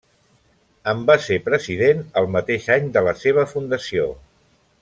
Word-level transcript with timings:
En 0.93 1.03
va 1.09 1.17
ser 1.25 1.37
president 1.51 2.01
el 2.23 2.31
mateix 2.39 2.67
any 2.79 2.91
de 2.99 3.07
la 3.11 3.17
seva 3.27 3.47
fundació. 3.55 4.13